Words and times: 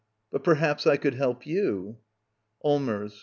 But 0.31 0.43
perhaps 0.43 0.87
I 0.87 0.97
could 0.97 1.13
help 1.13 1.45
you. 1.45 1.99
^' 2.63 2.65
Ai'LMERS. 2.67 3.13